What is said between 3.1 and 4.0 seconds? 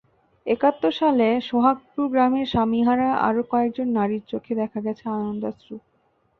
আরও কয়েকজন